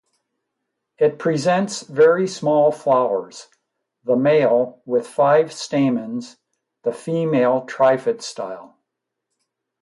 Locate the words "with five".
4.83-5.53